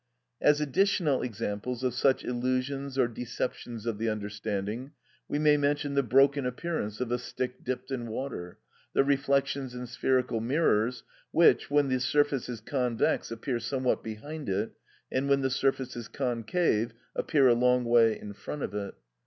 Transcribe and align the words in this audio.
As 0.41 0.59
additional 0.59 1.21
examples 1.21 1.83
of 1.83 1.93
such 1.93 2.25
illusions 2.25 2.97
or 2.97 3.07
deceptions 3.07 3.85
of 3.85 3.99
the 3.99 4.09
understanding, 4.09 4.93
we 5.27 5.37
may 5.37 5.57
mention 5.57 5.93
the 5.93 6.01
broken 6.01 6.43
appearance 6.43 6.99
of 6.99 7.11
a 7.11 7.19
stick 7.19 7.63
dipped 7.63 7.91
in 7.91 8.07
water; 8.07 8.57
the 8.93 9.03
reflections 9.03 9.75
in 9.75 9.85
spherical 9.85 10.39
mirrors, 10.41 11.03
which, 11.29 11.69
when 11.69 11.89
the 11.89 11.99
surface 11.99 12.49
is 12.49 12.61
convex 12.61 13.29
appear 13.29 13.59
somewhat 13.59 14.03
behind 14.03 14.49
it, 14.49 14.71
and 15.11 15.29
when 15.29 15.41
the 15.41 15.51
surface 15.51 15.95
is 15.95 16.07
concave 16.07 16.93
appear 17.15 17.47
a 17.47 17.53
long 17.53 17.85
way 17.85 18.19
in 18.19 18.33
front 18.33 18.63
of 18.63 18.73
it. 18.73 18.95